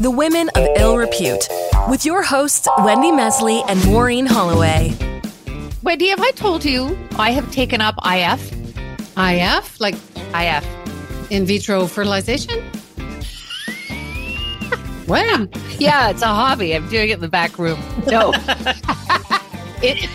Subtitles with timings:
[0.00, 1.48] The Women of Ill Repute,
[1.88, 4.96] with your hosts, Wendy Mesley and Maureen Holloway.
[5.82, 8.52] Wendy, have I told you I have taken up IF?
[9.16, 9.80] IF?
[9.80, 9.94] Like
[10.34, 11.30] IF.
[11.30, 12.60] in vitro fertilization?
[15.06, 15.48] when?
[15.78, 16.74] Yeah, it's a hobby.
[16.74, 17.78] I'm doing it in the back room.
[18.06, 18.32] No.
[19.82, 20.08] it,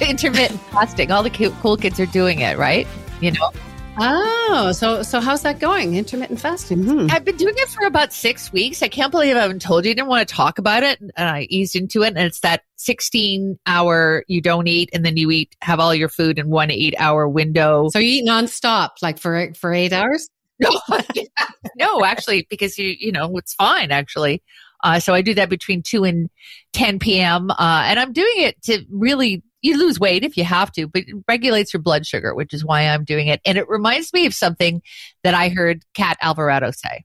[0.00, 1.10] intermittent fasting.
[1.10, 2.86] All the cool kids are doing it, right?
[3.20, 3.50] You know,
[3.96, 5.94] Oh, so so how's that going?
[5.94, 6.82] Intermittent fasting.
[6.82, 7.06] Hmm.
[7.10, 8.82] I've been doing it for about six weeks.
[8.82, 9.92] I can't believe I haven't told you.
[9.92, 11.00] I didn't want to talk about it.
[11.00, 12.08] And I eased into it.
[12.08, 16.08] And it's that 16 hour you don't eat and then you eat, have all your
[16.08, 17.88] food in one eight hour window.
[17.90, 20.28] So you eat nonstop, like for for eight hours?
[20.60, 20.70] No,
[21.76, 24.40] no, actually, because you, you know, it's fine actually.
[24.84, 26.30] Uh, so I do that between 2 and
[26.74, 27.50] 10 p.m.
[27.50, 31.04] Uh, and I'm doing it to really, you lose weight if you have to, but
[31.06, 33.40] it regulates your blood sugar, which is why I'm doing it.
[33.46, 34.82] And it reminds me of something
[35.22, 37.04] that I heard Cat Alvarado say.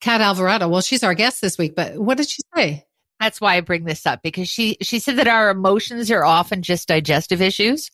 [0.00, 0.68] Cat Alvarado.
[0.68, 2.86] Well, she's our guest this week, but what did she say?
[3.20, 6.62] That's why I bring this up because she she said that our emotions are often
[6.62, 7.90] just digestive issues,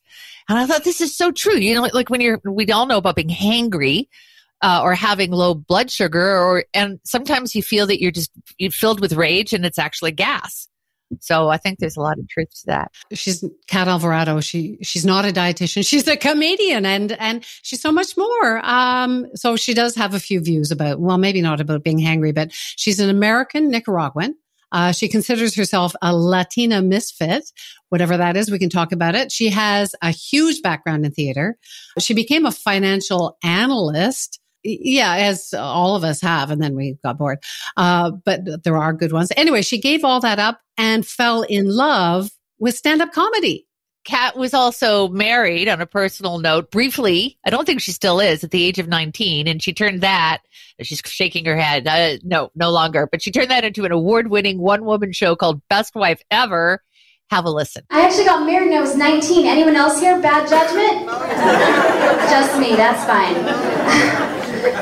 [0.48, 1.56] and I thought this is so true.
[1.56, 4.06] You know, like, when you're we all know about being hangry,
[4.62, 8.70] uh, or having low blood sugar, or and sometimes you feel that you're just you're
[8.70, 10.69] filled with rage and it's actually gas.
[11.21, 12.93] So I think there's a lot of truth to that.
[13.12, 14.41] She's Cat Alvarado.
[14.41, 15.87] She she's not a dietitian.
[15.87, 18.61] She's a comedian and and she's so much more.
[18.65, 22.34] Um, so she does have a few views about well, maybe not about being hangry,
[22.34, 24.34] but she's an American Nicaraguan.
[24.73, 27.51] Uh, she considers herself a Latina misfit,
[27.89, 28.51] whatever that is.
[28.51, 29.31] We can talk about it.
[29.31, 31.57] She has a huge background in theater.
[32.01, 37.19] She became a financial analyst yeah, as all of us have, and then we got
[37.19, 37.39] bored.
[37.77, 39.31] Uh, but there are good ones.
[39.36, 43.67] Anyway, she gave all that up and fell in love with stand up comedy.
[44.05, 47.37] Cat was also married on a personal note briefly.
[47.44, 49.48] I don't think she still is at the age of 19.
[49.48, 50.42] And she turned that,
[50.81, 51.89] she's shaking her head.
[51.89, 53.09] Uh, no, no longer.
[53.11, 56.83] But she turned that into an award winning one woman show called Best Wife Ever.
[57.31, 57.83] Have a listen.
[57.91, 59.44] I actually got married when I was 19.
[59.44, 60.22] Anyone else here?
[60.22, 61.09] Bad judgment?
[62.31, 64.22] Just me, that's fine.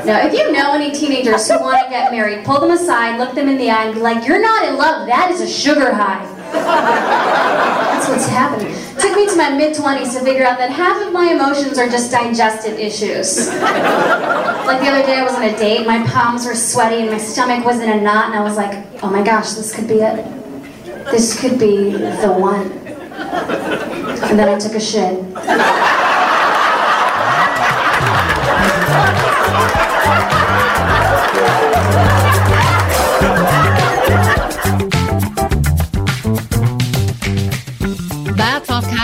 [0.05, 3.35] Now, if you know any teenagers who want to get married, pull them aside, look
[3.35, 5.93] them in the eye, and be like, You're not in love, that is a sugar
[5.93, 6.25] high.
[6.53, 8.73] That's what's happening.
[8.73, 11.79] It took me to my mid 20s to figure out that half of my emotions
[11.79, 13.49] are just digestive issues.
[13.49, 17.19] Like the other day, I was on a date, my palms were sweaty, and my
[17.19, 20.01] stomach was in a knot, and I was like, Oh my gosh, this could be
[20.01, 20.25] it.
[21.11, 22.71] This could be the one.
[24.25, 26.04] And then I took a shit.
[31.87, 32.05] Off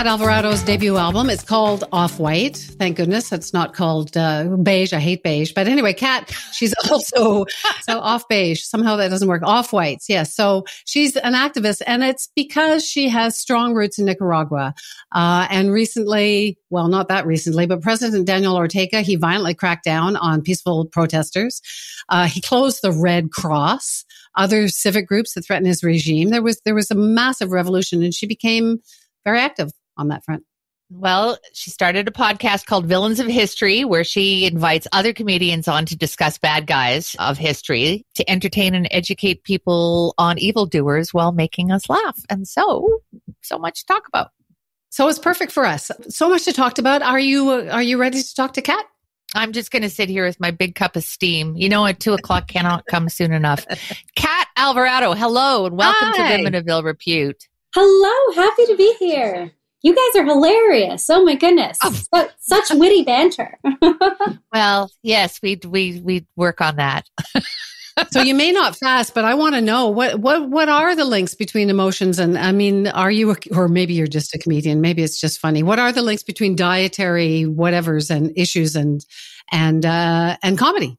[0.01, 1.29] Cat Alvarado's debut album.
[1.29, 2.57] It's called Off White.
[2.57, 4.93] Thank goodness it's not called uh, Beige.
[4.93, 5.51] I hate beige.
[5.53, 7.45] But anyway, Cat, she's also
[7.81, 8.63] so off beige.
[8.63, 9.43] Somehow that doesn't work.
[9.43, 10.09] Off whites.
[10.09, 10.33] Yes.
[10.33, 14.73] So she's an activist and it's because she has strong roots in Nicaragua.
[15.11, 20.15] Uh, and recently, well, not that recently, but President Daniel Ortega, he violently cracked down
[20.15, 21.61] on peaceful protesters.
[22.09, 26.31] Uh, he closed the Red Cross other civic groups that threatened his regime.
[26.31, 28.79] There was there was a massive revolution, and she became
[29.23, 30.43] very active on that front.
[30.93, 35.85] Well, she started a podcast called Villains of History, where she invites other comedians on
[35.85, 41.71] to discuss bad guys of history to entertain and educate people on evildoers while making
[41.71, 42.19] us laugh.
[42.29, 43.01] And so,
[43.41, 44.31] so much to talk about.
[44.89, 45.89] So it's perfect for us.
[46.09, 47.01] So much to talk about.
[47.01, 48.85] Are you uh, are you ready to talk to Cat?
[49.33, 51.55] I'm just going to sit here with my big cup of steam.
[51.55, 53.65] You know, at two o'clock cannot come soon enough.
[54.15, 56.27] Cat Alvarado, hello, and welcome Hi.
[56.27, 57.47] to Women of Ill Repute.
[57.73, 59.53] Hello, happy to be here.
[59.83, 61.09] You guys are hilarious.
[61.09, 61.77] Oh my goodness.
[61.83, 61.91] Oh.
[62.13, 63.57] Su- Such witty banter.
[64.53, 67.07] Well, yes, we we we work on that.
[68.11, 71.05] so you may not fast, but I want to know what what what are the
[71.05, 74.81] links between emotions and I mean, are you a, or maybe you're just a comedian,
[74.81, 75.63] maybe it's just funny.
[75.63, 78.99] What are the links between dietary whatevers and issues and
[79.53, 80.97] and uh and comedy?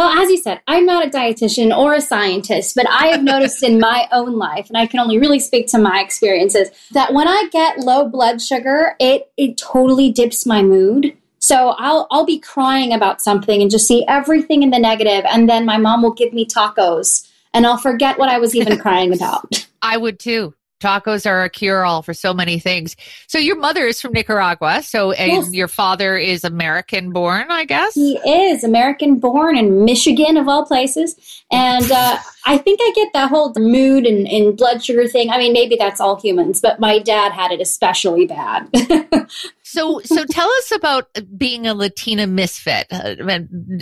[0.00, 3.62] Well, as you said, I'm not a dietitian or a scientist, but I have noticed
[3.62, 7.28] in my own life, and I can only really speak to my experiences, that when
[7.28, 11.14] I get low blood sugar, it it totally dips my mood.
[11.38, 15.50] So I'll I'll be crying about something and just see everything in the negative, and
[15.50, 19.12] then my mom will give me tacos, and I'll forget what I was even crying
[19.12, 19.66] about.
[19.82, 20.54] I would too.
[20.80, 22.96] Tacos are a cure all for so many things.
[23.26, 25.52] So your mother is from Nicaragua, so and Yes.
[25.52, 27.94] your father is American born, I guess.
[27.94, 31.16] He is American born in Michigan, of all places.
[31.52, 35.30] And uh, I think I get that whole mood and, and blood sugar thing.
[35.30, 38.68] I mean, maybe that's all humans, but my dad had it especially bad.
[39.62, 42.86] so, so tell us about being a Latina misfit.
[42.90, 43.14] Uh,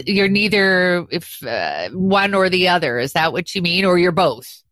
[0.04, 2.98] you're neither if uh, one or the other.
[2.98, 4.62] Is that what you mean, or you're both?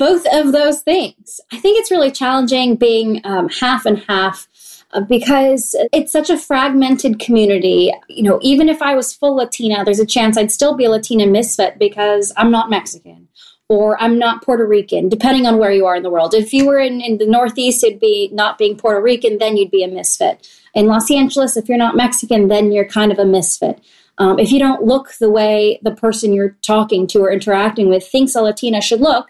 [0.00, 1.42] Both of those things.
[1.52, 4.48] I think it's really challenging being um, half and half
[4.92, 7.92] uh, because it's such a fragmented community.
[8.08, 10.90] You know, even if I was full Latina, there's a chance I'd still be a
[10.90, 13.28] Latina misfit because I'm not Mexican
[13.68, 16.32] or I'm not Puerto Rican, depending on where you are in the world.
[16.32, 19.70] If you were in, in the Northeast, it'd be not being Puerto Rican, then you'd
[19.70, 20.48] be a misfit.
[20.72, 23.82] In Los Angeles, if you're not Mexican, then you're kind of a misfit.
[24.16, 28.06] Um, if you don't look the way the person you're talking to or interacting with
[28.06, 29.28] thinks a Latina should look,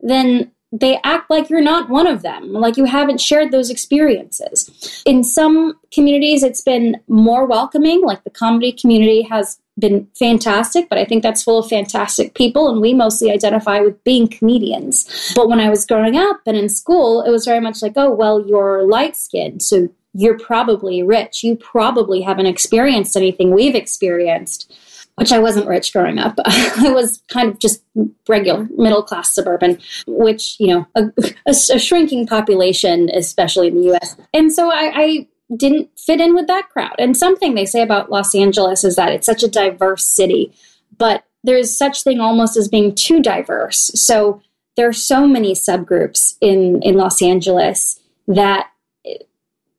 [0.00, 5.02] then they act like you're not one of them, like you haven't shared those experiences.
[5.06, 10.98] In some communities, it's been more welcoming, like the comedy community has been fantastic, but
[10.98, 15.32] I think that's full of fantastic people, and we mostly identify with being comedians.
[15.34, 18.12] But when I was growing up and in school, it was very much like, oh,
[18.12, 21.44] well, you're light skinned, so you're probably rich.
[21.44, 24.70] You probably haven't experienced anything we've experienced
[25.18, 26.38] which I wasn't rich growing up.
[26.44, 27.82] I was kind of just
[28.28, 31.10] regular middle class suburban, which, you know, a,
[31.46, 34.16] a, a, shrinking population, especially in the US.
[34.32, 36.94] And so I, I didn't fit in with that crowd.
[37.00, 40.52] And something they say about Los Angeles is that it's such a diverse city,
[40.96, 43.90] but there's such thing almost as being too diverse.
[43.96, 44.40] So
[44.76, 47.98] there are so many subgroups in, in Los Angeles
[48.28, 48.68] that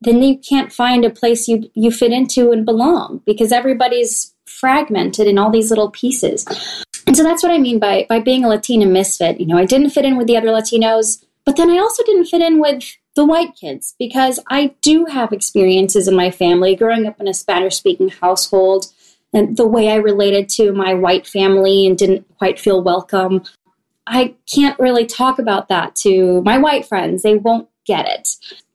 [0.02, 5.26] then you can't find a place you you fit into and belong because everybody's fragmented
[5.26, 6.44] in all these little pieces.
[7.06, 9.40] And so that's what I mean by by being a Latina misfit.
[9.40, 12.26] You know, I didn't fit in with the other Latinos, but then I also didn't
[12.26, 12.84] fit in with
[13.16, 17.34] the white kids because I do have experiences in my family growing up in a
[17.34, 18.86] Spanish speaking household
[19.32, 23.42] and the way I related to my white family and didn't quite feel welcome.
[24.06, 27.22] I can't really talk about that to my white friends.
[27.22, 28.28] They won't get it.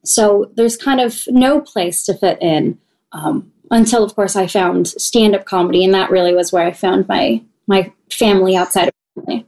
[0.03, 2.77] So there's kind of no place to fit in.
[3.11, 7.07] Um, until of course I found stand-up comedy and that really was where I found
[7.07, 9.45] my my family outside of family.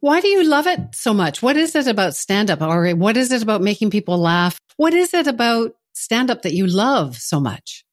[0.00, 1.42] Why do you love it so much?
[1.42, 4.58] What is it about stand-up or what is it about making people laugh?
[4.76, 7.84] What is it about stand-up that you love so much?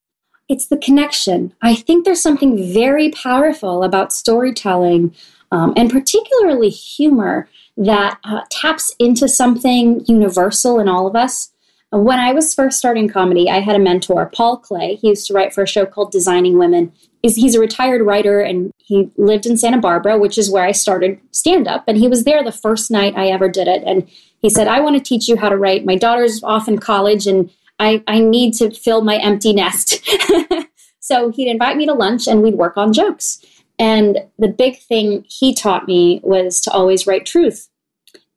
[0.48, 1.52] It's the connection.
[1.60, 5.14] I think there's something very powerful about storytelling
[5.52, 11.52] um, and particularly humor that uh, taps into something universal in all of us.
[11.90, 14.96] When I was first starting comedy, I had a mentor, Paul Clay.
[14.96, 16.92] He used to write for a show called Designing Women.
[17.22, 21.18] He's a retired writer and he lived in Santa Barbara, which is where I started
[21.30, 21.84] stand up.
[21.88, 23.82] And he was there the first night I ever did it.
[23.86, 24.06] And
[24.40, 25.86] he said, I want to teach you how to write.
[25.86, 30.06] My daughter's off in college and I, I need to fill my empty nest.
[31.00, 33.42] so he'd invite me to lunch and we'd work on jokes.
[33.78, 37.68] And the big thing he taught me was to always write truth.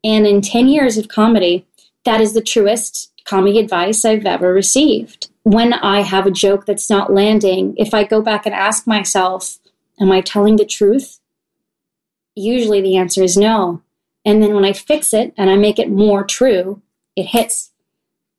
[0.04, 1.66] And in 10 years of comedy,
[2.06, 5.30] that is the truest comedy advice I've ever received.
[5.44, 9.58] When I have a joke that's not landing, if I go back and ask myself,
[10.02, 11.20] Am I telling the truth?
[12.36, 13.84] Usually the answer is no.
[14.26, 16.82] And then when I fix it and I make it more true,
[17.16, 17.72] it hits.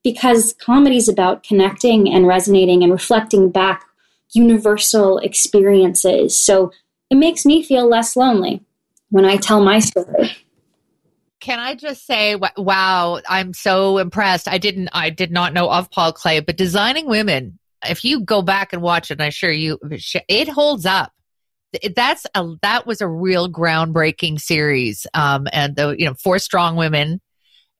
[0.03, 3.85] Because comedy is about connecting and resonating and reflecting back
[4.33, 6.37] universal experiences.
[6.37, 6.73] So
[7.11, 8.63] it makes me feel less lonely
[9.11, 10.33] when I tell my story
[11.43, 14.49] can I just say, wow, I'm so impressed.
[14.49, 18.43] I didn't, I did not know of Paul Clay, but Designing Women, if you go
[18.43, 19.79] back and watch it, and I'm sure you,
[20.29, 21.13] it holds up.
[21.97, 25.05] That's a, that was a real groundbreaking series.
[25.15, 27.21] Um, and the, you know, four strong women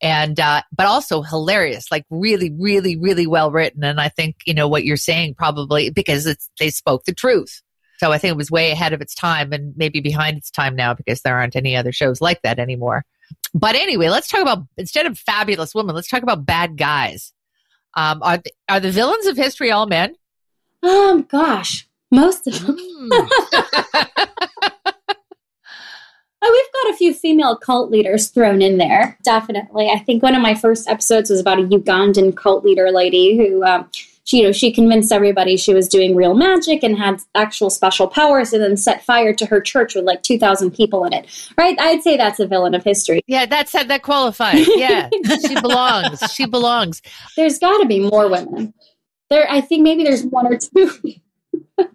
[0.01, 3.85] and, uh, but also hilarious, like really, really, really well written.
[3.85, 7.63] And I think, you know, what you're saying probably because it's, they spoke the truth.
[7.99, 10.75] So I think it was way ahead of its time and maybe behind its time
[10.75, 13.05] now because there aren't any other shows like that anymore.
[13.55, 17.33] But anyway, let's talk about instead of fabulous women, let's talk about bad guys.
[17.95, 20.15] Um, are the, are the villains of history all men?
[20.83, 22.77] Um, gosh, most of them.
[22.79, 23.29] Mm.
[26.45, 29.91] Oh, we've got a few female cult leaders thrown in there, definitely.
[29.91, 33.63] I think one of my first episodes was about a Ugandan cult leader lady who
[33.65, 33.89] um,
[34.25, 38.07] she, you know, she convinced everybody she was doing real magic and had actual special
[38.07, 41.53] powers and then set fire to her church with like 2,000 people in it.
[41.57, 41.79] Right?
[41.81, 43.23] I'd say that's a villain of history.
[43.27, 44.67] Yeah, that's that qualifies.
[44.77, 45.09] Yeah,
[45.47, 46.21] she belongs.
[46.33, 47.03] She belongs.
[47.37, 48.75] There's got to be more women.
[49.31, 50.93] There, I think maybe there's one or two.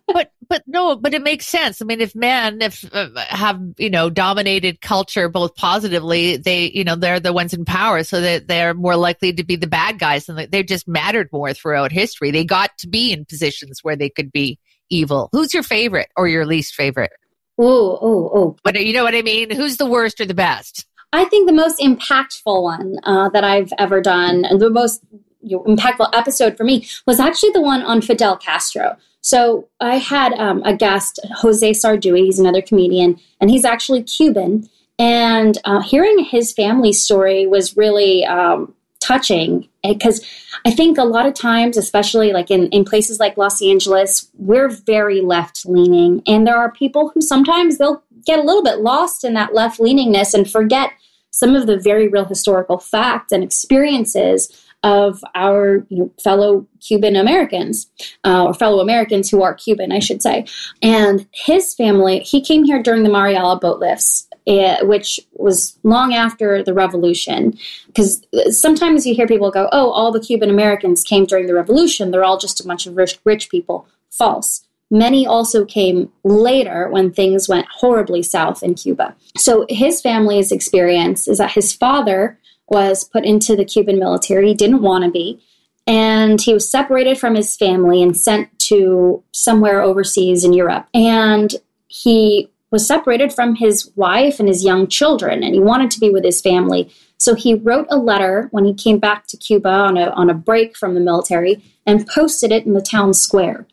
[0.08, 1.82] but but no, but it makes sense.
[1.82, 6.84] I mean, if men if uh, have you know dominated culture both positively, they you
[6.84, 10.00] know they're the ones in power, so that they're more likely to be the bad
[10.00, 12.32] guys, and they just mattered more throughout history.
[12.32, 15.30] They got to be in positions where they could be evil.
[15.32, 17.12] Who's your favorite or your least favorite?
[17.58, 18.56] Oh, oh, oh!
[18.64, 19.50] But you know what I mean?
[19.50, 20.86] Who's the worst or the best?
[21.14, 25.02] I think the most impactful one uh, that I've ever done, and the most
[25.48, 28.98] impactful episode for me, was actually the one on Fidel Castro.
[29.22, 32.26] So I had um, a guest, Jose Sarduy.
[32.26, 34.70] He's another comedian, and he's actually Cuban.
[35.00, 40.26] And uh, hearing his family story was really um, touching because
[40.66, 44.70] I think a lot of times, especially like in, in places like Los Angeles, we're
[44.70, 46.22] very left leaning.
[46.26, 49.80] And there are people who sometimes they'll get a little bit lost in that left
[49.80, 50.92] leaningness and forget
[51.32, 57.16] some of the very real historical facts and experiences of our you know, fellow Cuban
[57.16, 57.90] Americans,
[58.24, 60.46] uh, or fellow Americans who are Cuban, I should say.
[60.82, 66.14] And his family, he came here during the Mariel boat lifts, uh, which was long
[66.14, 67.58] after the revolution.
[67.88, 72.12] Because sometimes you hear people go, oh, all the Cuban Americans came during the revolution,
[72.12, 73.88] they're all just a bunch of rich, rich people.
[74.12, 74.64] False.
[74.90, 79.16] Many also came later when things went horribly south in Cuba.
[79.36, 84.50] So his family's experience is that his father was put into the Cuban military.
[84.50, 85.42] He didn't want to be.
[85.86, 90.88] And he was separated from his family and sent to somewhere overseas in Europe.
[90.94, 91.56] And
[91.88, 96.10] he was separated from his wife and his young children, and he wanted to be
[96.10, 96.92] with his family.
[97.18, 100.34] So he wrote a letter when he came back to Cuba on a, on a
[100.34, 103.66] break from the military and posted it in the town square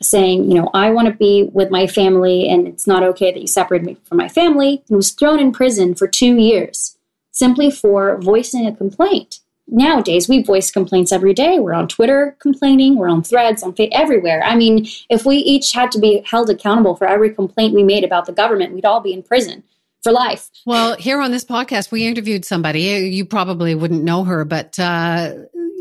[0.00, 3.40] saying, you know, I want to be with my family and it's not okay that
[3.40, 6.96] you separated me from my family, and was thrown in prison for two years
[7.38, 9.38] simply for voicing a complaint.
[9.68, 11.58] Nowadays, we voice complaints every day.
[11.58, 14.42] We're on Twitter complaining, we're on threads, on Facebook, everywhere.
[14.42, 18.02] I mean, if we each had to be held accountable for every complaint we made
[18.02, 19.62] about the government, we'd all be in prison
[20.02, 20.50] for life.
[20.64, 22.80] Well, here on this podcast, we interviewed somebody.
[22.80, 25.34] You probably wouldn't know her, but uh,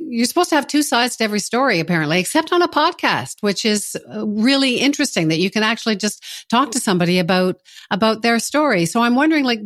[0.10, 3.66] you're supposed to have two sides to every story, apparently, except on a podcast, which
[3.66, 7.58] is uh, really interesting that you can actually just talk to somebody about
[7.92, 8.86] about their story.
[8.86, 9.60] So I'm wondering, like,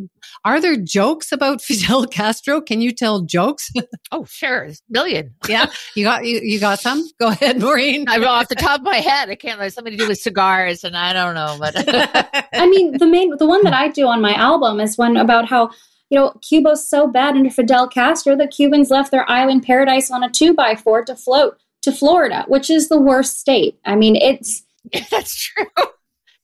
[0.44, 2.60] are there jokes about Fidel Castro?
[2.60, 3.70] Can you tell jokes?
[4.12, 5.34] oh, sure, million.
[5.48, 7.02] yeah, you got you, you got some.
[7.18, 8.06] Go ahead, Maureen.
[8.08, 9.30] I'm off the top of my head.
[9.30, 9.58] I can't.
[9.58, 11.56] There's something to do with cigars, and I don't know.
[11.58, 11.74] But
[12.52, 15.48] I mean, the main the one that I do on my album is one about
[15.48, 15.70] how
[16.12, 20.22] you know, Cuba's so bad under Fidel Castro that Cubans left their island paradise on
[20.22, 23.78] a two by four to float to Florida, which is the worst state.
[23.86, 24.62] I mean, it's.
[25.10, 25.64] That's true.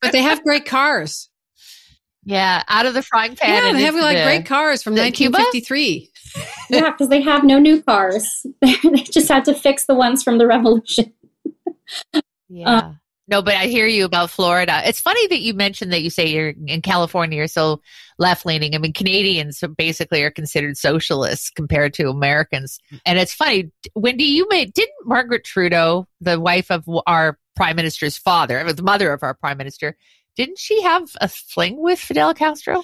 [0.01, 1.29] but they have great cars.
[2.25, 3.63] Yeah, out of the frying pan.
[3.63, 6.11] Yeah, they have like the, great cars from 1953.
[6.71, 8.47] yeah, because they have no new cars.
[8.63, 11.13] they just had to fix the ones from the revolution.
[12.49, 12.71] yeah.
[12.71, 12.93] Uh,
[13.29, 14.81] no, but I hear you about Florida.
[14.85, 17.81] It's funny that you mentioned that you say you're in California, you're so
[18.19, 18.75] left leaning.
[18.75, 22.81] I mean, Canadians basically are considered socialists compared to Americans.
[22.89, 22.97] Hmm.
[23.05, 28.17] And it's funny, Wendy, you made, didn't Margaret Trudeau, the wife of our prime minister's
[28.17, 29.97] father, the mother of our prime minister,
[30.37, 32.83] didn't she have a fling with Fidel Castro?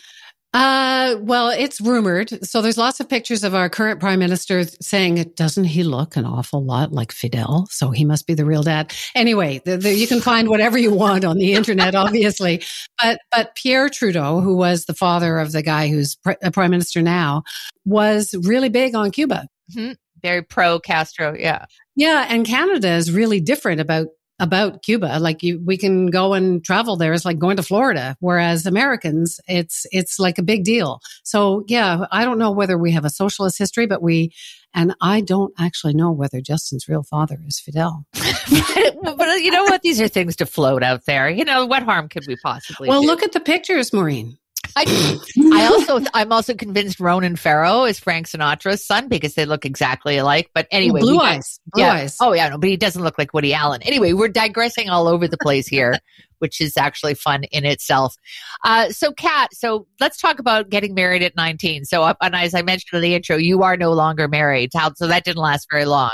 [0.55, 2.47] Uh, well, it's rumored.
[2.47, 6.25] So there's lots of pictures of our current prime minister saying, doesn't he look an
[6.25, 7.67] awful lot like Fidel?
[7.71, 8.95] So he must be the real dad.
[9.17, 12.63] Anyway, the, the, you can find whatever you want on the internet, obviously.
[13.03, 17.03] But, but Pierre Trudeau, who was the father of the guy who's pr- prime minister
[17.03, 17.43] now,
[17.85, 19.49] was really big on Cuba.
[19.77, 19.95] Mm-hmm.
[20.23, 21.35] Very pro Castro.
[21.37, 21.67] Yeah.
[21.97, 22.27] Yeah.
[22.29, 24.07] And Canada is really different about
[24.41, 25.19] about Cuba.
[25.21, 27.13] Like you, we can go and travel there.
[27.13, 28.17] It's like going to Florida.
[28.21, 31.01] Whereas Americans, it's, it's like a big deal.
[31.23, 34.33] So yeah, I don't know whether we have a socialist history, but we,
[34.75, 38.05] and I don't actually know whether Justin's real father is Fidel.
[38.13, 39.83] but you know what?
[39.83, 41.29] These are things to float out there.
[41.31, 43.07] You know, what harm could we possibly Well, do?
[43.07, 44.37] look at the pictures, Maureen.
[44.77, 45.21] I,
[45.53, 50.17] I also I'm also convinced Ronan Farrow is Frank Sinatra's son because they look exactly
[50.17, 50.51] alike.
[50.55, 51.93] But anyway, blue eyes, blue yeah.
[51.93, 52.17] eyes.
[52.21, 53.83] Oh yeah, no, but he doesn't look like Woody Allen.
[53.83, 55.99] Anyway, we're digressing all over the place here,
[56.39, 58.17] which is actually fun in itself.
[58.65, 61.85] Uh, so, Cat, so let's talk about getting married at 19.
[61.85, 64.71] So, uh, and as I mentioned in the intro, you are no longer married.
[64.97, 66.13] So that didn't last very long.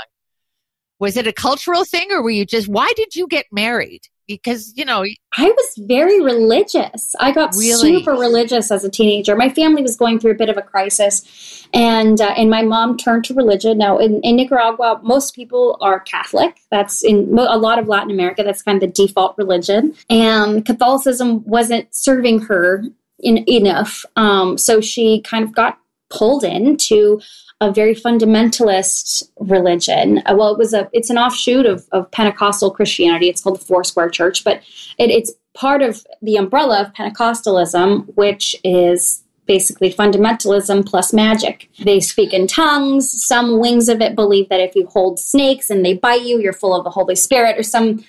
[1.01, 2.69] Was it a cultural thing, or were you just?
[2.69, 4.07] Why did you get married?
[4.27, 5.03] because you know
[5.37, 7.99] i was very religious i got really?
[7.99, 11.67] super religious as a teenager my family was going through a bit of a crisis
[11.73, 15.99] and uh, and my mom turned to religion now in, in nicaragua most people are
[15.99, 20.65] catholic that's in a lot of latin america that's kind of the default religion and
[20.65, 22.83] catholicism wasn't serving her
[23.19, 25.77] in, enough um, so she kind of got
[26.11, 27.21] pulled into
[27.61, 30.21] a very fundamentalist religion.
[30.25, 33.29] Uh, well, it was a it's an offshoot of, of Pentecostal Christianity.
[33.29, 34.57] It's called the Foursquare Church, but
[34.97, 41.69] it, it's part of the umbrella of Pentecostalism, which is basically fundamentalism plus magic.
[41.83, 43.11] They speak in tongues.
[43.23, 46.53] Some wings of it believe that if you hold snakes and they bite you, you're
[46.53, 48.03] full of the Holy Spirit, or some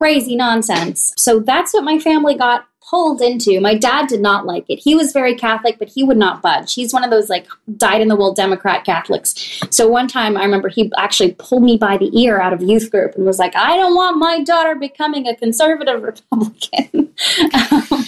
[0.00, 1.12] crazy nonsense.
[1.16, 3.60] So that's what my family got pulled into.
[3.60, 4.80] My dad did not like it.
[4.80, 6.74] He was very Catholic, but he would not budge.
[6.74, 9.60] He's one of those like died in the wool Democrat Catholics.
[9.70, 12.90] So one time I remember he actually pulled me by the ear out of youth
[12.90, 17.12] group and was like, I don't want my daughter becoming a conservative Republican.
[17.52, 18.04] um,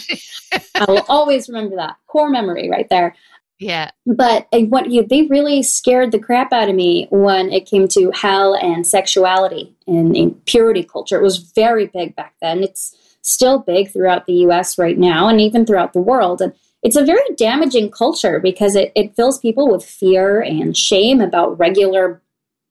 [0.74, 1.96] I will always remember that.
[2.06, 3.14] Core memory right there.
[3.62, 3.92] Yeah.
[4.06, 8.10] But what you, they really scared the crap out of me when it came to
[8.10, 11.16] hell and sexuality and, and purity culture.
[11.16, 12.64] It was very big back then.
[12.64, 16.40] It's still big throughout the US right now and even throughout the world.
[16.40, 16.52] And
[16.82, 21.56] it's a very damaging culture because it, it fills people with fear and shame about
[21.56, 22.20] regular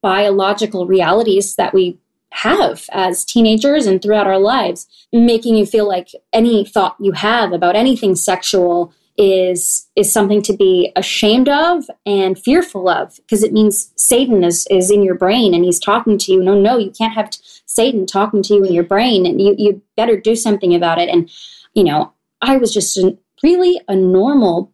[0.02, 1.98] biological realities that we
[2.32, 7.52] have as teenagers and throughout our lives, making you feel like any thought you have
[7.52, 13.52] about anything sexual is is something to be ashamed of and fearful of because it
[13.52, 16.42] means Satan is is in your brain and he's talking to you.
[16.42, 17.30] No, no, you can't have
[17.66, 21.08] Satan talking to you in your brain, and you you better do something about it.
[21.08, 21.30] And
[21.74, 24.72] you know, I was just a, really a normal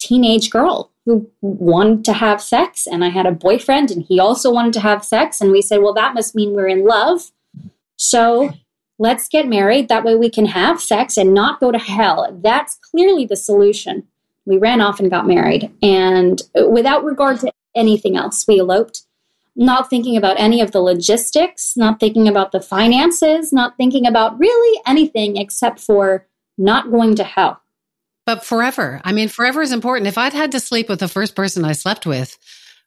[0.00, 4.52] teenage girl who wanted to have sex, and I had a boyfriend, and he also
[4.52, 7.32] wanted to have sex, and we said, well, that must mean we're in love.
[7.96, 8.52] So
[9.02, 9.88] let's get married.
[9.88, 12.38] That way we can have sex and not go to hell.
[12.40, 14.06] That's clearly the solution.
[14.46, 15.72] We ran off and got married.
[15.82, 16.40] And
[16.70, 19.02] without regard to anything else, we eloped,
[19.56, 24.38] not thinking about any of the logistics, not thinking about the finances, not thinking about
[24.38, 27.60] really anything except for not going to hell.
[28.24, 29.00] But forever.
[29.02, 30.06] I mean, forever is important.
[30.06, 32.38] If I'd had to sleep with the first person I slept with,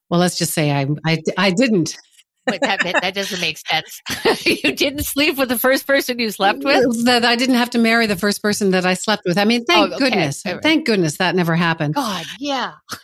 [0.09, 1.97] well, let's just say I, I, I didn't.
[2.45, 4.01] But that, that doesn't make sense.
[4.45, 7.05] you didn't sleep with the first person you slept with?
[7.05, 9.37] That I didn't have to marry the first person that I slept with.
[9.37, 10.09] I mean, thank oh, okay.
[10.09, 10.43] goodness.
[10.43, 11.95] Thank goodness that never happened.
[11.95, 12.73] God, yeah.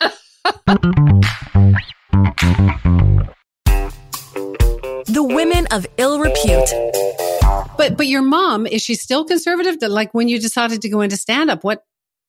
[5.06, 6.70] the women of ill repute.
[7.76, 9.76] But but your mom, is she still conservative?
[9.80, 11.84] Like when you decided to go into stand up, what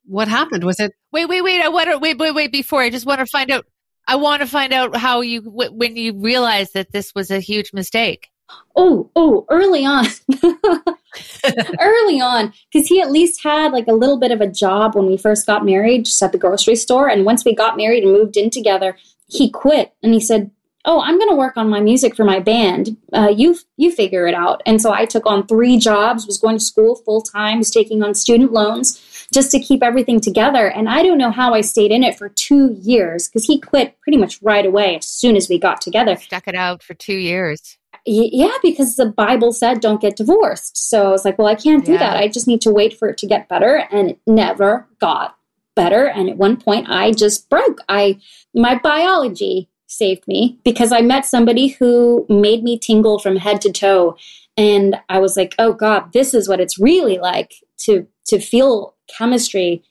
[0.06, 0.64] what happened?
[0.64, 1.62] Was it Wait, wait, wait.
[1.62, 3.66] I want to wait, wait, wait before I just want to find out
[4.08, 7.72] I want to find out how you when you realized that this was a huge
[7.74, 8.30] mistake.
[8.76, 10.06] Oh, oh, early on.
[11.80, 15.06] early on, because he at least had like a little bit of a job when
[15.06, 17.08] we first got married, just at the grocery store.
[17.08, 20.52] And once we got married and moved in together, he quit and he said,
[20.86, 22.98] "Oh, I'm going to work on my music for my band.
[23.14, 26.58] Uh, you you figure it out." And so I took on three jobs, was going
[26.58, 29.00] to school full time, was taking on student loans
[29.32, 30.68] just to keep everything together.
[30.68, 34.00] And I don't know how I stayed in it for two years because he quit
[34.02, 36.16] pretty much right away as soon as we got together.
[36.16, 37.78] Stuck it out for two years.
[38.06, 40.90] Yeah, because the Bible said don't get divorced.
[40.90, 42.00] So I was like, well, I can't do yeah.
[42.00, 42.18] that.
[42.18, 43.88] I just need to wait for it to get better.
[43.92, 45.38] And it never got
[45.76, 46.08] better.
[46.08, 47.80] And at one point, I just broke.
[47.88, 48.20] I
[48.54, 53.72] my biology saved me because I met somebody who made me tingle from head to
[53.72, 54.18] toe.
[54.58, 57.54] And I was like, oh God, this is what it's really like
[57.86, 59.84] to to feel chemistry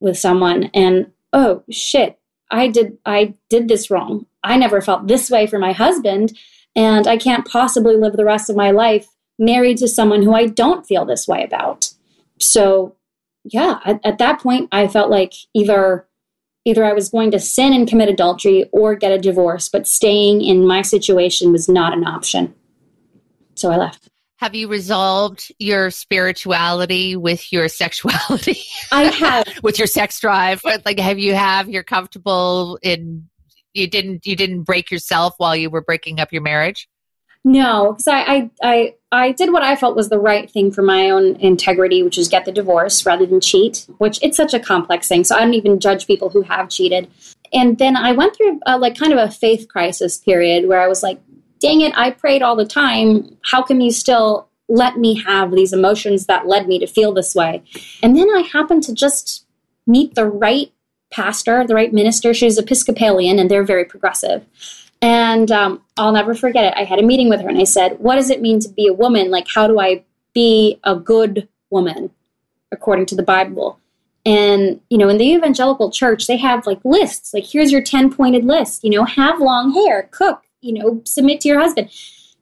[0.00, 2.18] with someone and oh shit
[2.50, 4.26] i did i did this wrong.
[4.44, 6.36] I never felt this way for my husband
[6.74, 10.46] and i can't possibly live the rest of my life married to someone who i
[10.46, 11.90] don't feel this way about.
[12.38, 12.96] So
[13.44, 16.06] yeah at, at that point i felt like either
[16.64, 20.42] either i was going to sin and commit adultery or get a divorce but staying
[20.42, 22.54] in my situation was not an option.
[23.54, 28.60] So i left have you resolved your spirituality with your sexuality?
[28.92, 29.62] I have.
[29.62, 30.62] with your sex drive?
[30.64, 33.28] Like have you have you're comfortable in
[33.72, 36.88] you didn't you didn't break yourself while you were breaking up your marriage?
[37.44, 40.82] No, because I, I I I did what I felt was the right thing for
[40.82, 43.86] my own integrity, which is get the divorce rather than cheat.
[43.98, 47.08] Which it's such a complex thing, so I don't even judge people who have cheated.
[47.52, 50.88] And then I went through a, like kind of a faith crisis period where I
[50.88, 51.20] was like,
[51.60, 53.36] dang it, I prayed all the time.
[53.42, 57.34] How come you still let me have these emotions that led me to feel this
[57.34, 57.62] way?
[58.02, 59.46] And then I happened to just
[59.86, 60.72] meet the right
[61.10, 62.34] pastor, the right minister.
[62.34, 64.44] She's Episcopalian and they're very progressive.
[65.02, 66.74] And um, I'll never forget it.
[66.76, 68.86] I had a meeting with her and I said, What does it mean to be
[68.86, 69.30] a woman?
[69.30, 72.10] Like, how do I be a good woman
[72.72, 73.78] according to the Bible?
[74.24, 78.12] And, you know, in the evangelical church, they have like lists, like, here's your 10
[78.12, 81.90] pointed list, you know, have long hair, cook, you know, submit to your husband.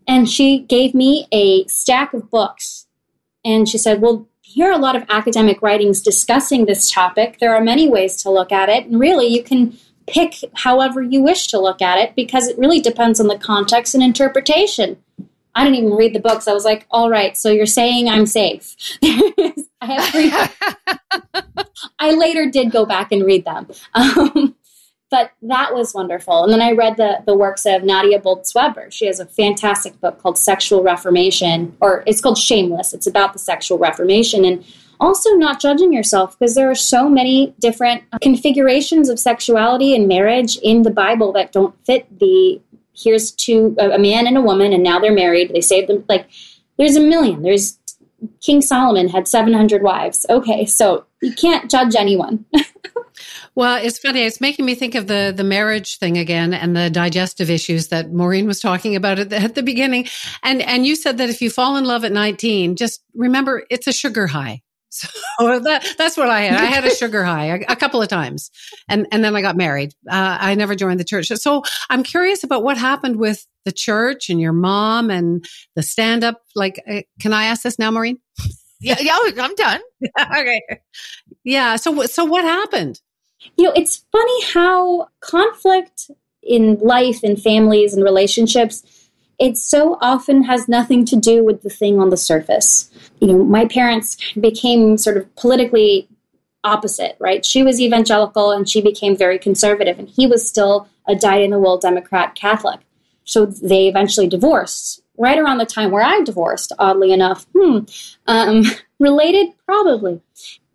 [0.06, 2.86] And she gave me a stack of books.
[3.44, 7.38] And she said, Well, here are a lot of academic writings discussing this topic.
[7.38, 8.86] There are many ways to look at it.
[8.86, 12.80] And really, you can pick however you wish to look at it because it really
[12.80, 14.98] depends on the context and interpretation.
[15.54, 16.48] I didn't even read the books.
[16.48, 18.74] I was like, all right, so you're saying I'm safe.
[19.02, 20.56] I have.
[21.98, 23.68] I later did go back and read them.
[23.94, 24.56] Um,
[25.14, 26.42] but that was wonderful.
[26.42, 28.90] And then I read the, the works of Nadia Bolz-Weber.
[28.90, 32.92] She has a fantastic book called Sexual Reformation, or it's called Shameless.
[32.92, 34.44] It's about the sexual reformation.
[34.44, 34.64] And
[34.98, 40.56] also not judging yourself because there are so many different configurations of sexuality and marriage
[40.64, 42.60] in the Bible that don't fit the
[42.96, 46.28] here's two a man and a woman and now they're married they saved them like
[46.78, 47.76] there's a million there's
[48.40, 52.44] king solomon had 700 wives okay so you can't judge anyone
[53.54, 56.90] well it's funny it's making me think of the the marriage thing again and the
[56.90, 60.06] digestive issues that maureen was talking about at the, at the beginning
[60.42, 63.86] and and you said that if you fall in love at 19 just remember it's
[63.86, 64.62] a sugar high
[65.40, 66.60] so that, that's what I had.
[66.60, 68.52] I had a sugar high a, a, couple of times,
[68.88, 69.92] and and then I got married.
[70.08, 71.26] Uh, I never joined the church.
[71.26, 76.22] So I'm curious about what happened with the church and your mom and the stand
[76.22, 76.42] up.
[76.54, 78.18] Like, uh, can I ask this now, Maureen?
[78.80, 79.80] Yeah, yeah, I'm done.
[80.20, 80.60] okay.
[81.42, 81.74] Yeah.
[81.76, 83.00] So so what happened?
[83.56, 86.10] You know, it's funny how conflict
[86.42, 89.04] in life and families and relationships
[89.38, 92.90] it so often has nothing to do with the thing on the surface.
[93.20, 96.08] You know, my parents became sort of politically
[96.62, 97.44] opposite, right?
[97.44, 101.50] She was evangelical and she became very conservative, and he was still a die in
[101.50, 102.80] the wool Democrat Catholic.
[103.24, 107.46] So they eventually divorced right around the time where I divorced, oddly enough.
[107.56, 107.80] Hmm.
[108.26, 108.64] Um,
[108.98, 109.48] related?
[109.66, 110.20] Probably.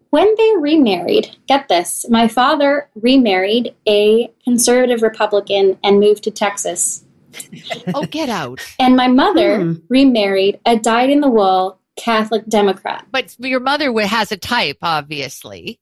[0.10, 7.06] When they remarried, get this, my father remarried a conservative Republican and moved to Texas
[7.94, 8.60] oh, get out.
[8.80, 9.74] And my mother hmm.
[9.88, 13.06] remarried a dyed in the wool Catholic Democrat.
[13.12, 15.80] But your mother has a type, obviously,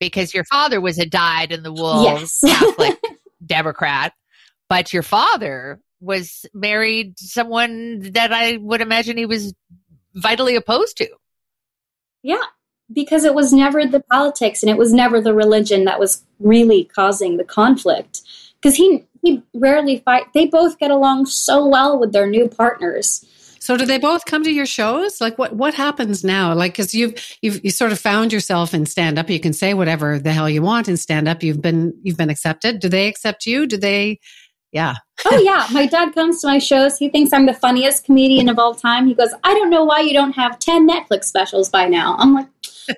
[0.00, 2.40] because your father was a dyed in the wool yes.
[2.44, 2.98] Catholic
[3.44, 4.12] Democrat.
[4.68, 9.54] But your father was married someone that I would imagine he was
[10.14, 11.08] vitally opposed to.
[12.22, 12.42] Yeah,
[12.92, 16.84] because it was never the politics and it was never the religion that was really
[16.84, 18.20] causing the conflict.
[18.60, 20.24] Because he he rarely fight.
[20.34, 23.24] They both get along so well with their new partners.
[23.58, 25.22] So do they both come to your shows?
[25.22, 26.52] Like what what happens now?
[26.52, 29.30] Like cuz you've you've you sort of found yourself in stand up.
[29.30, 31.42] You can say whatever the hell you want in stand up.
[31.42, 32.80] You've been you've been accepted.
[32.80, 33.66] Do they accept you?
[33.66, 34.20] Do they
[34.74, 34.96] yeah.
[35.24, 36.98] oh yeah, my dad comes to my shows.
[36.98, 39.06] He thinks I'm the funniest comedian of all time.
[39.06, 42.34] He goes, "I don't know why you don't have 10 Netflix specials by now." I'm
[42.34, 42.48] like,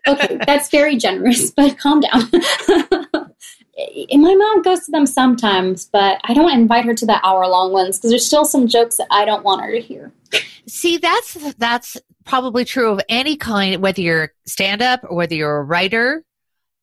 [0.09, 2.31] "Okay, that's very generous, but calm down."
[4.15, 7.73] my mom goes to them sometimes, but I don't invite her to the hour long
[7.73, 10.13] ones because there's still some jokes that I don't want her to hear.
[10.67, 15.59] See, that's that's probably true of any kind, whether you're stand up or whether you're
[15.59, 16.25] a writer.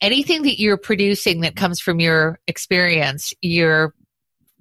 [0.01, 3.95] Anything that you're producing that comes from your experience, you're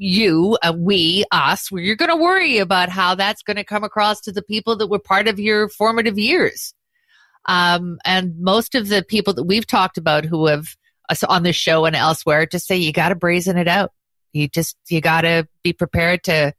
[0.02, 3.84] you, uh, we, us, where you're going to worry about how that's going to come
[3.84, 6.74] across to the people that were part of your formative years.
[7.46, 10.76] Um, and most of the people that we've talked about who have
[11.08, 13.92] us on this show and elsewhere to say you got to brazen it out.
[14.32, 16.52] You just you got to be prepared to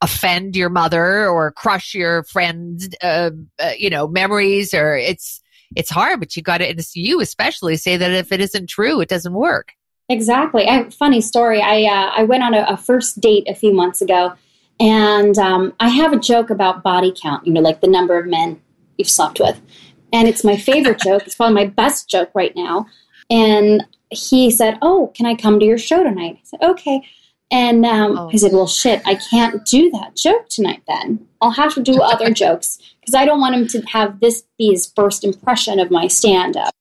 [0.00, 4.72] offend your mother or crush your friends, uh, uh, you know, memories.
[4.72, 5.42] Or it's
[5.74, 6.84] it's hard, but you got to.
[6.94, 9.72] You especially say that if it isn't true, it doesn't work.
[10.08, 10.66] Exactly.
[10.66, 11.60] I, funny story.
[11.60, 14.32] I uh, I went on a, a, first date a few months ago,
[14.80, 17.46] and um, I have a joke about body count.
[17.46, 18.60] You know, like the number of men
[18.96, 19.60] you've slept with,
[20.12, 21.24] and it's my favorite joke.
[21.26, 22.86] It's probably my best joke right now.
[23.30, 26.38] And he said, Oh, can I come to your show tonight?
[26.38, 27.02] I said, Okay.
[27.50, 28.30] And um, oh.
[28.32, 31.26] I said, Well, shit, I can't do that joke tonight then.
[31.40, 34.70] I'll have to do other jokes because I don't want him to have this be
[34.70, 36.74] his first impression of my stand up.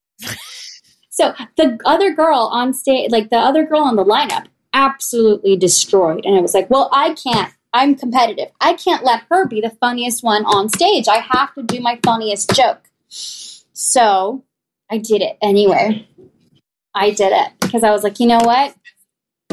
[1.18, 6.24] So the other girl on stage, like the other girl on the lineup, absolutely destroyed.
[6.26, 7.52] And I was like, Well, I can't.
[7.74, 8.50] I'm competitive.
[8.62, 11.08] I can't let her be the funniest one on stage.
[11.08, 12.82] I have to do my funniest joke.
[13.10, 14.44] So
[14.92, 16.08] I did it anyway.
[16.94, 18.76] I did it because I was like, you know what?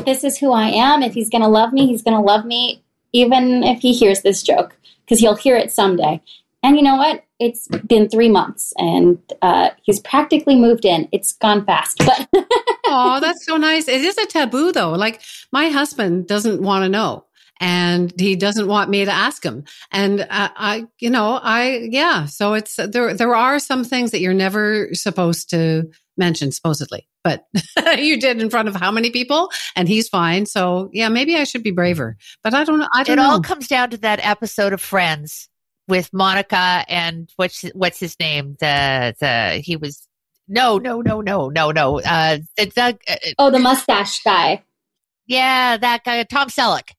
[0.05, 1.03] This is who I am.
[1.03, 4.21] If he's going to love me, he's going to love me even if he hears
[4.21, 6.21] this joke because he'll hear it someday.
[6.65, 7.25] And you know what?
[7.39, 11.11] It's been three months and uh, he's practically moved in.
[11.13, 11.99] It's gone fast.
[11.99, 12.27] But
[12.87, 13.87] oh, that's so nice.
[13.87, 14.93] It is a taboo though.
[14.93, 15.21] Like
[15.53, 17.27] my husband doesn't want to know
[17.61, 19.65] and he doesn't want me to ask him.
[19.93, 22.25] And uh, I, you know, I, yeah.
[22.25, 23.13] So it's there.
[23.13, 27.47] There are some things that you're never supposed to mention, supposedly but
[27.99, 29.51] you did in front of how many people?
[29.75, 30.47] And he's fine.
[30.47, 32.17] So yeah, maybe I should be braver.
[32.45, 32.89] But I don't know.
[32.93, 33.31] I don't it know.
[33.31, 35.49] all comes down to that episode of Friends
[35.89, 38.57] with Monica and what's what's his name?
[38.61, 40.07] The the he was
[40.49, 42.01] no no no no no no.
[42.01, 44.63] Uh, the, uh, oh, the mustache guy.
[45.27, 46.91] Yeah, that guy, Tom Selleck.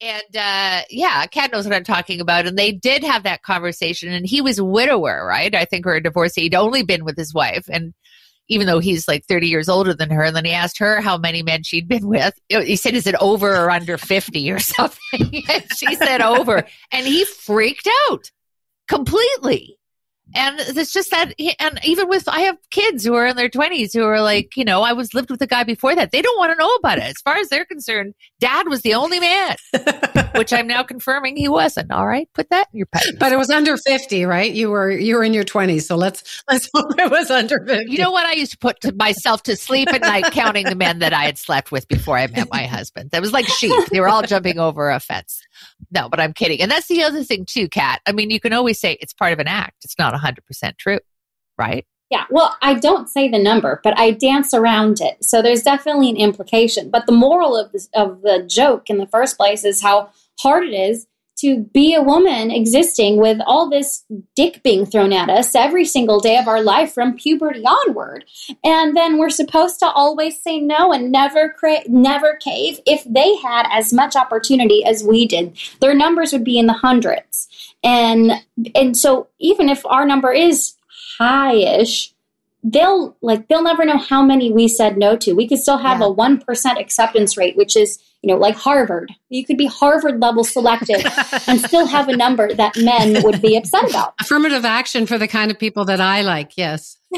[0.00, 2.46] And uh, yeah, Cat knows what I'm talking about.
[2.46, 4.12] And they did have that conversation.
[4.12, 5.54] And he was a widower, right?
[5.54, 6.42] I think, or a divorcee.
[6.42, 7.66] He'd only been with his wife.
[7.70, 7.94] And
[8.48, 10.22] even though he's like 30 years older than her.
[10.24, 12.38] And then he asked her how many men she'd been with.
[12.48, 15.42] He said, Is it over or under 50 or something?
[15.76, 16.64] she said, Over.
[16.92, 18.30] And he freaked out
[18.88, 19.78] completely
[20.34, 23.92] and it's just that and even with i have kids who are in their 20s
[23.92, 26.10] who are like you know i was lived with a guy before that.
[26.12, 27.04] They don't want to know about it.
[27.04, 29.56] As far as they're concerned dad was the only man
[30.34, 31.90] which i'm now confirming he wasn't.
[31.90, 34.52] All right put that in your pen but it was under 50 right?
[34.52, 37.90] You were you were in your 20s so let's let's hope it was under 50
[37.90, 38.26] you know what?
[38.26, 41.24] I used to put to myself to sleep at night counting the men that i
[41.24, 43.10] had slept with before i met my husband.
[43.10, 43.74] That was like sheep.
[43.90, 45.40] They were all jumping over a fence.
[45.90, 46.60] No, but I'm kidding.
[46.60, 48.00] And that's the other thing too, Cat.
[48.06, 49.84] I mean, you can always say it's part of an act.
[49.84, 51.00] It's not 100% true,
[51.58, 51.86] right?
[52.10, 55.24] Yeah, well, I don't say the number, but I dance around it.
[55.24, 56.90] So there's definitely an implication.
[56.90, 60.74] But the moral of of the joke in the first place is how hard it
[60.74, 61.06] is
[61.36, 64.04] to be a woman existing with all this
[64.36, 68.24] dick being thrown at us every single day of our life from puberty onward.
[68.62, 72.80] And then we're supposed to always say no and never cra- never cave.
[72.86, 76.72] If they had as much opportunity as we did, their numbers would be in the
[76.72, 77.48] hundreds.
[77.84, 78.32] And
[78.74, 80.74] and so even if our number is
[81.18, 82.12] high-ish,
[82.64, 85.34] they'll like they'll never know how many we said no to.
[85.34, 86.06] We could still have yeah.
[86.06, 89.12] a 1% acceptance rate, which is you know, like Harvard.
[89.28, 91.04] You could be Harvard level selected
[91.46, 94.14] and still have a number that men would be upset about.
[94.18, 96.96] Affirmative action for the kind of people that I like, yes.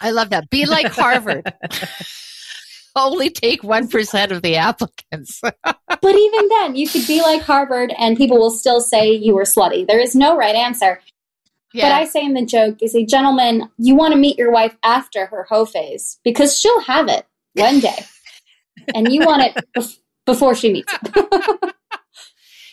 [0.00, 0.48] I love that.
[0.48, 1.52] Be like Harvard.
[2.96, 5.40] Only take 1% of the applicants.
[5.62, 9.42] but even then, you could be like Harvard and people will still say you were
[9.42, 9.86] slutty.
[9.86, 11.00] There is no right answer.
[11.74, 11.90] Yeah.
[11.90, 14.74] But I say in the joke is a gentleman, you want to meet your wife
[14.82, 18.06] after her hoe phase because she'll have it one day
[18.94, 21.26] and you want it bef- before she meets you.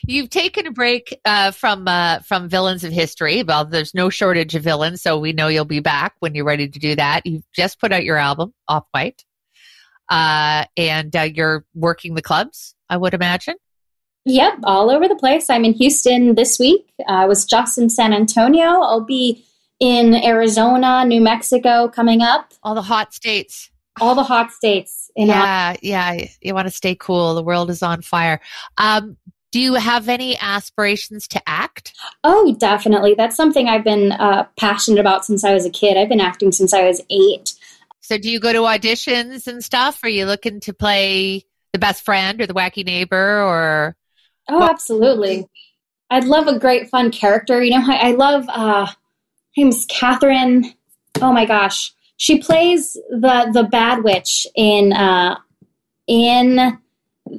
[0.06, 3.42] You've taken a break uh, from uh, from villains of history.
[3.42, 6.68] Well, there's no shortage of villains, so we know you'll be back when you're ready
[6.68, 7.26] to do that.
[7.26, 9.24] You've just put out your album, Off White,
[10.10, 12.76] uh, and uh, you're working the clubs.
[12.90, 13.56] I would imagine.
[14.26, 15.50] Yep, all over the place.
[15.50, 16.94] I'm in Houston this week.
[17.08, 18.64] I was just in San Antonio.
[18.64, 19.44] I'll be
[19.80, 22.54] in Arizona, New Mexico coming up.
[22.64, 23.70] All the hot states.
[24.00, 26.26] All the hot states yeah, yeah.
[26.42, 27.36] You want to stay cool.
[27.36, 28.40] The world is on fire.
[28.78, 29.18] Um,
[29.52, 31.94] do you have any aspirations to act?
[32.24, 33.14] Oh, definitely.
[33.14, 35.96] That's something I've been uh, passionate about since I was a kid.
[35.96, 37.54] I've been acting since I was eight.
[38.04, 40.04] So, do you go to auditions and stuff?
[40.04, 43.96] Are you looking to play the best friend or the wacky neighbor or?
[44.50, 44.70] Oh, what?
[44.70, 45.48] absolutely.
[46.10, 47.64] I'd love a great, fun character.
[47.64, 48.94] You know, I, I love, uh, her
[49.56, 50.76] name's Kathryn.
[51.22, 51.94] Oh my gosh.
[52.18, 55.38] She plays the the bad witch in uh,
[56.08, 56.80] in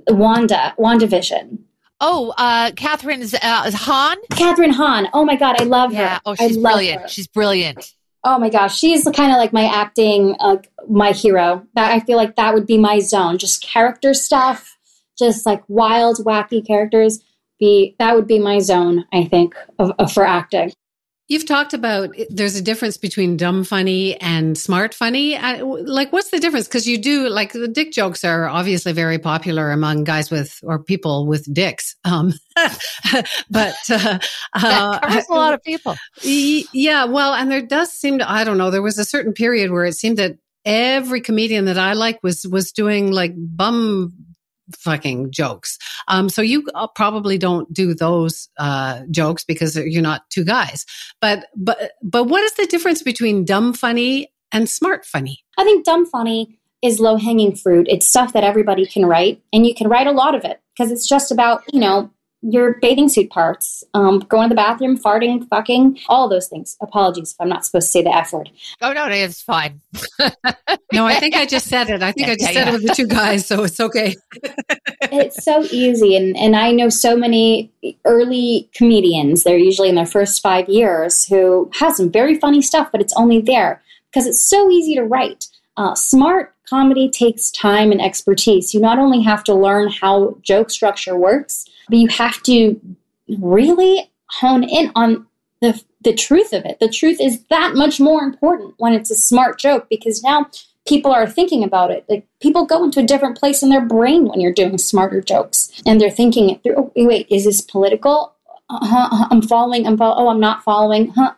[0.09, 1.59] Wanda WandaVision.
[2.01, 4.17] Oh, uh, Kathryn's uh, Hahn.
[4.33, 5.09] Kathryn Hahn.
[5.13, 6.03] Oh my god, I love her.
[6.03, 6.19] Yeah.
[6.27, 7.03] Oh, she's brilliant.
[7.03, 7.09] Her.
[7.09, 7.95] She's brilliant.
[8.27, 10.57] Oh my gosh, she's kind of like my acting, uh,
[10.89, 11.67] my hero.
[11.75, 13.37] That I feel like that would be my zone.
[13.37, 14.79] Just character stuff,
[15.19, 17.23] just like wild, wacky characters.
[17.61, 19.05] Be that would be my zone.
[19.13, 20.73] I think of, of for acting.
[21.35, 25.37] You've talked about there's a difference between dumb funny and smart funny.
[25.37, 26.69] like, what's the difference?
[26.69, 30.79] Because you do like the dick jokes are obviously very popular among guys with or
[30.79, 31.97] people with dicks.
[32.05, 32.35] Um,
[33.51, 34.21] but uh,
[34.55, 35.97] that covers a lot of people.
[36.23, 38.71] Yeah, well, and there does seem to I don't know.
[38.71, 42.47] There was a certain period where it seemed that every comedian that I like was
[42.47, 44.13] was doing like bum
[44.79, 45.79] fucking jokes.
[46.09, 50.87] Um, so you uh, probably don't do those uh, jokes because you're not two guys.
[51.21, 55.45] But but but what is the difference between dumb funny and smart funny?
[55.59, 57.87] I think dumb funny is low hanging fruit.
[57.89, 60.93] It's stuff that everybody can write, and you can write a lot of it because
[60.93, 62.11] it's just about you know
[62.45, 66.77] your bathing suit parts, um, going to the bathroom, farting, fucking, all those things.
[66.81, 68.51] Apologies if I'm not supposed to say the F word.
[68.83, 69.81] Oh, no, it's fine.
[70.93, 72.03] no, I think I just said it.
[72.03, 72.69] I think yeah, I just yeah, said yeah.
[72.69, 74.15] it with the two guys, so it's okay.
[75.03, 76.17] it's so easy.
[76.17, 77.73] And, and I know so many
[78.05, 82.89] early comedians, they're usually in their first five years, who have some very funny stuff,
[82.93, 85.47] but it's only there because it's so easy to write.
[85.77, 88.75] Uh, smart comedy takes time and expertise.
[88.75, 92.81] You not only have to learn how joke structure works, but you have to
[93.39, 95.27] really hone in on
[95.61, 96.79] the, the truth of it.
[96.81, 100.49] The truth is that much more important when it's a smart joke because now
[100.87, 102.05] people are thinking about it.
[102.09, 105.71] Like people go into a different place in their brain when you're doing smarter jokes
[105.87, 106.77] and they're thinking it through.
[106.77, 108.35] Oh, wait, is this political?
[108.71, 109.87] Uh-huh, I'm following.
[109.87, 111.09] I'm follow- Oh, I'm not following.
[111.09, 111.33] Huh?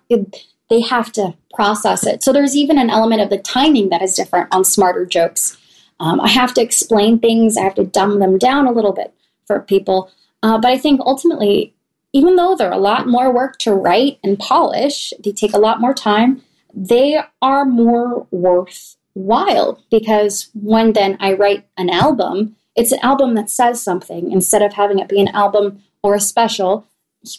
[0.69, 2.23] They have to process it.
[2.23, 5.57] So there's even an element of the timing that is different on smarter jokes.
[6.01, 7.57] Um, I have to explain things.
[7.57, 9.15] I have to dumb them down a little bit
[9.47, 10.11] for people.
[10.43, 11.75] Uh, but I think ultimately,
[12.13, 15.81] even though they're a lot more work to write and polish, they take a lot
[15.81, 16.43] more time.
[16.77, 23.49] they are more worthwhile because when then I write an album, it's an album that
[23.49, 26.87] says something instead of having it be an album or a special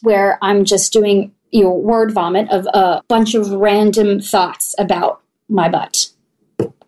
[0.02, 5.22] where I'm just doing you know word vomit of a bunch of random thoughts about
[5.50, 6.08] my butt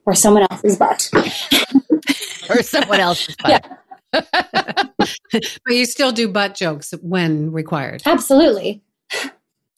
[0.05, 1.09] or someone else's butt
[2.49, 3.65] or someone else's butt.
[3.65, 3.75] Yeah.
[4.11, 8.01] but you still do butt jokes when required.
[8.05, 8.81] Absolutely.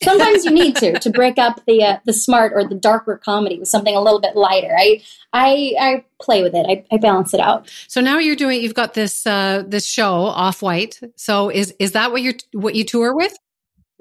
[0.03, 3.59] Sometimes you need to to break up the uh, the smart or the darker comedy
[3.59, 4.75] with something a little bit lighter.
[4.75, 6.65] I I, I play with it.
[6.67, 7.69] I, I balance it out.
[7.87, 8.61] So now you're doing.
[8.61, 10.99] You've got this uh, this show off white.
[11.17, 13.37] So is is that what you what you tour with?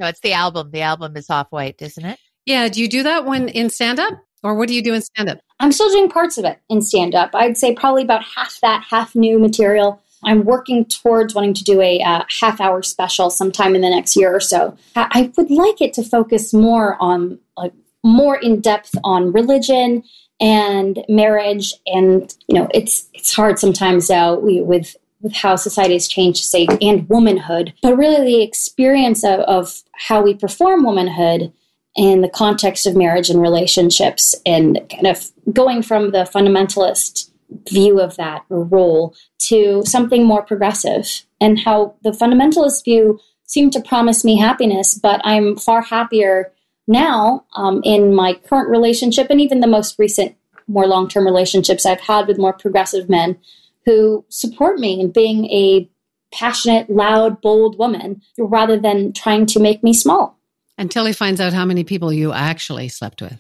[0.01, 0.71] No, it's the album.
[0.71, 2.19] The album is off white, isn't it?
[2.47, 2.69] Yeah.
[2.69, 5.29] Do you do that when in stand up, or what do you do in stand
[5.29, 5.39] up?
[5.61, 7.31] I'm still doing parts of it in stand up.
[7.35, 10.01] I'd say probably about half that, half new material.
[10.25, 14.17] I'm working towards wanting to do a uh, half hour special sometime in the next
[14.17, 14.77] year or so.
[14.97, 20.03] I would like it to focus more on like more in depth on religion
[20.41, 25.95] and marriage and you know it's it's hard sometimes uh, we, with with how society
[25.95, 31.53] has changed say and womanhood but really the experience of, of how we perform womanhood
[31.97, 37.31] in the context of marriage and relationships and kind of going from the fundamentalist
[37.69, 43.81] view of that role to something more progressive and how the fundamentalist view seemed to
[43.81, 46.53] promise me happiness, but I'm far happier
[46.87, 50.37] now um, in my current relationship and even the most recent,
[50.69, 53.37] more long term relationships I've had with more progressive men
[53.85, 55.89] who support me in being a
[56.33, 60.39] passionate, loud, bold woman rather than trying to make me small.
[60.79, 63.39] Until he finds out how many people you actually slept with.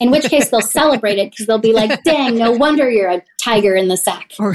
[0.00, 3.22] In which case they'll celebrate it because they'll be like, dang, no wonder you're a
[3.36, 4.32] tiger in the sack.
[4.38, 4.54] Or,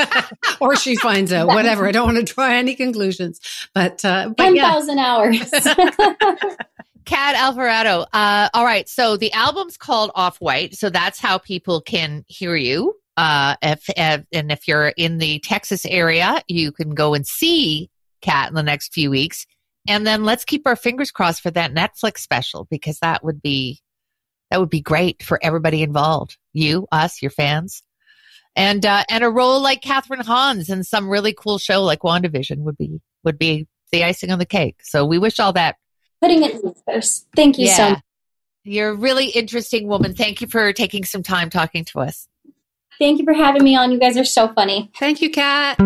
[0.60, 1.86] or she finds out, whatever.
[1.86, 3.40] I don't want to draw any conclusions.
[3.74, 5.06] But, uh, but 10,000 yeah.
[5.06, 5.50] hours.
[7.06, 8.04] Cat Alvarado.
[8.12, 8.86] Uh, all right.
[8.86, 10.74] So the album's called Off White.
[10.74, 12.94] So that's how people can hear you.
[13.16, 17.90] Uh, if, if, and if you're in the Texas area, you can go and see
[18.20, 19.46] Cat in the next few weeks.
[19.86, 23.80] And then let's keep our fingers crossed for that Netflix special because that would be
[24.50, 26.38] that would be great for everybody involved.
[26.52, 27.82] You, us, your fans.
[28.56, 32.58] And uh, and a role like Kathryn Hahn's in some really cool show like WandaVision
[32.58, 34.76] would be would be the icing on the cake.
[34.82, 35.76] So we wish all that.
[36.22, 37.26] Putting it in first.
[37.34, 37.76] Thank you yeah.
[37.76, 38.02] so much.
[38.62, 40.14] You're a really interesting woman.
[40.14, 42.28] Thank you for taking some time talking to us.
[42.98, 43.92] Thank you for having me on.
[43.92, 44.90] You guys are so funny.
[44.98, 45.78] Thank you, Cat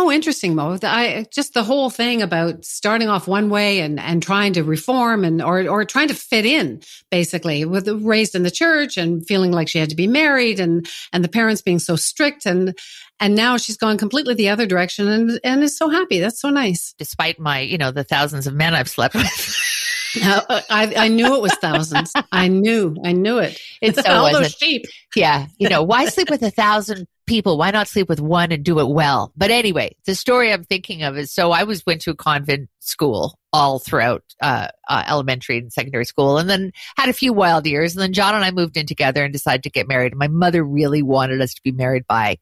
[0.00, 0.78] so interesting, Mo.
[0.82, 5.24] I just the whole thing about starting off one way and and trying to reform
[5.24, 9.52] and or or trying to fit in, basically, with raised in the church and feeling
[9.52, 12.78] like she had to be married and and the parents being so strict and
[13.18, 16.18] and now she's gone completely the other direction and and is so happy.
[16.18, 16.94] That's so nice.
[16.96, 19.56] Despite my you know the thousands of men I've slept with.
[20.22, 22.12] I, I knew it was thousands.
[22.32, 23.60] I knew, I knew it.
[23.80, 24.86] It's so all those sheep.
[25.14, 27.58] Yeah, you know, why sleep with a thousand people?
[27.58, 29.32] Why not sleep with one and do it well?
[29.36, 32.68] But anyway, the story I'm thinking of is so I was went to a convent
[32.80, 37.66] school all throughout uh, uh, elementary and secondary school, and then had a few wild
[37.66, 37.94] years.
[37.94, 40.16] And then John and I moved in together and decided to get married.
[40.16, 42.38] My mother really wanted us to be married by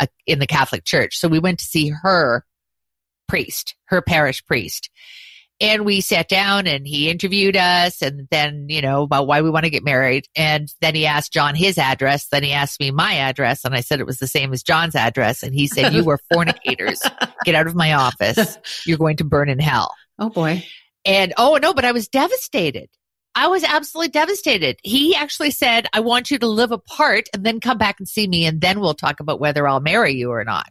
[0.00, 2.44] a, in the Catholic Church, so we went to see her
[3.28, 4.90] priest, her parish priest
[5.60, 9.50] and we sat down and he interviewed us and then you know about why we
[9.50, 12.90] want to get married and then he asked john his address then he asked me
[12.90, 15.92] my address and i said it was the same as john's address and he said
[15.92, 17.00] you were fornicators
[17.44, 20.64] get out of my office you're going to burn in hell oh boy
[21.04, 22.88] and oh no but i was devastated
[23.36, 24.78] I was absolutely devastated.
[24.84, 28.28] He actually said, I want you to live apart and then come back and see
[28.28, 30.70] me, and then we'll talk about whether I'll marry you or not.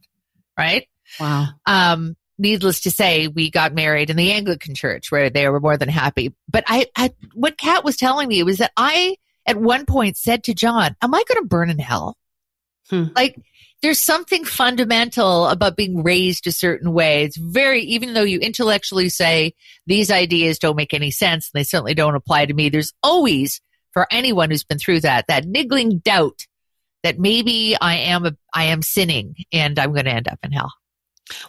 [0.57, 0.87] Right?
[1.19, 1.47] Wow.
[1.65, 5.77] Um, needless to say, we got married in the Anglican church where they were more
[5.77, 6.33] than happy.
[6.49, 10.43] But I, I what Cat was telling me was that I, at one point, said
[10.45, 12.17] to John, Am I going to burn in hell?
[12.89, 13.05] Hmm.
[13.15, 13.37] Like,
[13.81, 17.23] there's something fundamental about being raised a certain way.
[17.23, 19.53] It's very, even though you intellectually say
[19.85, 23.59] these ideas don't make any sense and they certainly don't apply to me, there's always,
[23.91, 26.47] for anyone who's been through that, that niggling doubt
[27.03, 30.53] that maybe I am a, I am sinning and I'm going to end up in
[30.53, 30.71] hell.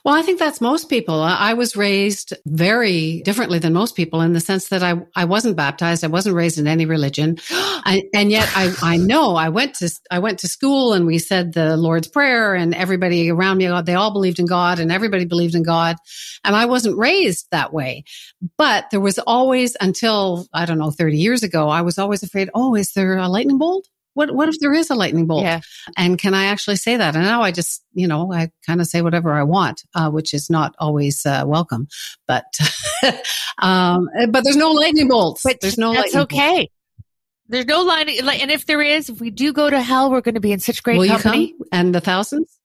[0.04, 1.20] Well, I think that's most people.
[1.20, 5.56] I was raised very differently than most people in the sense that I, I wasn't
[5.56, 6.04] baptized.
[6.04, 7.38] I wasn't raised in any religion.
[7.50, 11.18] I, and yet I, I know I went to, I went to school and we
[11.18, 15.24] said the Lord's Prayer and everybody around me, they all believed in God and everybody
[15.24, 15.96] believed in God.
[16.44, 18.04] And I wasn't raised that way.
[18.56, 22.48] But there was always until, I don't know, 30 years ago, I was always afraid,
[22.54, 23.88] oh, is there a lightning bolt?
[24.14, 25.42] What what if there is a lightning bolt?
[25.42, 25.60] Yeah.
[25.96, 27.14] And can I actually say that?
[27.14, 30.32] And now I just, you know, I kind of say whatever I want, uh, which
[30.32, 31.88] is not always uh, welcome.
[32.26, 32.44] But
[33.58, 35.42] um, but there's no lightning bolts.
[35.44, 35.92] But there's no.
[35.92, 36.54] That's lightning bolts.
[36.56, 36.70] okay.
[37.46, 40.34] There's no lightning, and if there is, if we do go to hell, we're going
[40.34, 41.48] to be in such great Will company.
[41.48, 41.66] you come?
[41.72, 42.58] And the thousands?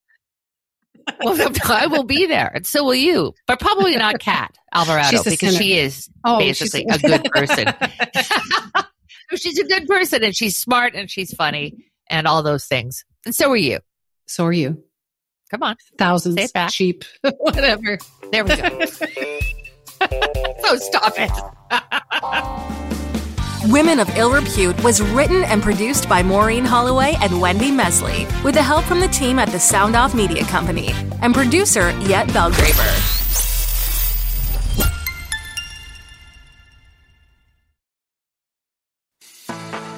[1.22, 5.38] well, I will be there, and so will you, but probably not Cat Alvarado because
[5.40, 5.52] sinner.
[5.52, 7.68] she is Oh, basically a good person.
[9.36, 11.76] she's a good person, and she's smart, and she's funny,
[12.10, 13.04] and all those things.
[13.26, 13.80] And so are you.
[14.28, 14.84] so are you.
[15.52, 16.36] Come on, Thousands.
[16.36, 16.72] Say it back.
[16.72, 17.04] Cheap.
[17.40, 17.98] Whatever.
[18.32, 18.86] there we go.
[18.86, 21.32] so stop it.
[23.72, 28.56] Women of Ill Repute was written and produced by Maureen Holloway and Wendy Mesley, with
[28.56, 33.49] the help from the team at the Sound Off Media Company and producer Yet Belgraver.